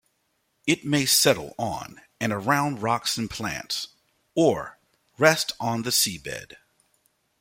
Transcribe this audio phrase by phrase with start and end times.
[0.65, 3.89] It may settle on and around rocks and plants,
[4.33, 4.79] or
[5.19, 6.55] rest on the seabed.